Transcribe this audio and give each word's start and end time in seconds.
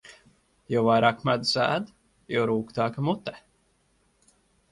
Jo 0.75 0.81
vairāk 0.87 1.19
medus 1.29 1.51
ēd, 1.65 1.91
jo 2.35 2.47
rūgtāka 2.53 3.05
mute. 3.09 3.35